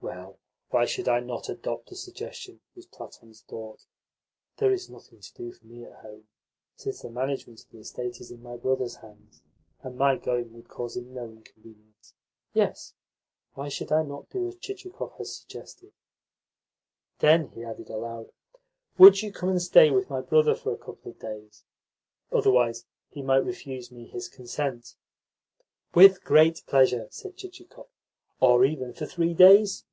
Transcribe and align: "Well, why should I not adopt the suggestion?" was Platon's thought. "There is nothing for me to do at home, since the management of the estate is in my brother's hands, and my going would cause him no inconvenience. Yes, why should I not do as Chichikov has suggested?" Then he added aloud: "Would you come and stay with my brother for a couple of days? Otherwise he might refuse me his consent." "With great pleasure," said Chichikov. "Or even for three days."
"Well, 0.00 0.38
why 0.70 0.84
should 0.84 1.08
I 1.08 1.18
not 1.18 1.48
adopt 1.48 1.88
the 1.88 1.96
suggestion?" 1.96 2.60
was 2.76 2.86
Platon's 2.86 3.40
thought. 3.42 3.84
"There 4.58 4.70
is 4.72 4.88
nothing 4.88 5.20
for 5.20 5.26
me 5.42 5.50
to 5.52 5.64
do 5.66 5.84
at 5.86 6.04
home, 6.04 6.28
since 6.76 7.02
the 7.02 7.10
management 7.10 7.62
of 7.64 7.70
the 7.70 7.78
estate 7.78 8.20
is 8.20 8.30
in 8.30 8.40
my 8.40 8.56
brother's 8.56 8.94
hands, 8.96 9.42
and 9.82 9.96
my 9.98 10.14
going 10.14 10.52
would 10.52 10.68
cause 10.68 10.96
him 10.96 11.12
no 11.14 11.24
inconvenience. 11.24 12.14
Yes, 12.52 12.94
why 13.54 13.68
should 13.68 13.90
I 13.90 14.04
not 14.04 14.28
do 14.30 14.46
as 14.46 14.54
Chichikov 14.56 15.16
has 15.18 15.36
suggested?" 15.36 15.92
Then 17.18 17.48
he 17.48 17.64
added 17.64 17.90
aloud: 17.90 18.30
"Would 18.98 19.20
you 19.20 19.32
come 19.32 19.48
and 19.48 19.60
stay 19.60 19.90
with 19.90 20.08
my 20.08 20.20
brother 20.20 20.54
for 20.54 20.72
a 20.72 20.78
couple 20.78 21.10
of 21.10 21.18
days? 21.18 21.64
Otherwise 22.30 22.86
he 23.10 23.20
might 23.20 23.44
refuse 23.44 23.90
me 23.90 24.06
his 24.06 24.28
consent." 24.28 24.94
"With 25.92 26.22
great 26.22 26.62
pleasure," 26.68 27.08
said 27.10 27.36
Chichikov. 27.36 27.88
"Or 28.40 28.64
even 28.64 28.92
for 28.92 29.04
three 29.04 29.34
days." 29.34 29.84